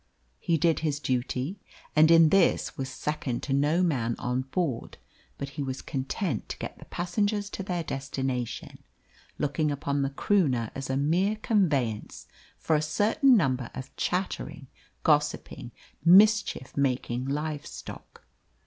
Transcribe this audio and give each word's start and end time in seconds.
He 0.39 0.57
did 0.57 0.79
his 0.79 0.99
duty, 0.99 1.59
and 1.95 2.09
in 2.09 2.29
this 2.29 2.75
was 2.75 2.89
second 2.89 3.43
to 3.43 3.53
no 3.53 3.83
man 3.83 4.15
on 4.17 4.41
board; 4.41 4.97
but 5.37 5.49
he 5.49 5.61
was 5.61 5.83
content 5.83 6.49
to 6.49 6.57
get 6.57 6.79
the 6.79 6.85
passengers 6.85 7.51
to 7.51 7.61
their 7.61 7.83
destination, 7.83 8.79
looking 9.37 9.69
upon 9.69 10.01
the 10.01 10.09
Croonah 10.09 10.71
as 10.73 10.89
a 10.89 10.97
mere 10.97 11.35
conveyance 11.35 12.25
for 12.57 12.75
a 12.75 12.81
certain 12.81 13.37
number 13.37 13.69
of 13.75 13.95
chattering, 13.95 14.65
gossiping, 15.03 15.71
mischief 16.03 16.75
making 16.75 17.25
live 17.25 17.67
stock. 17.67 18.23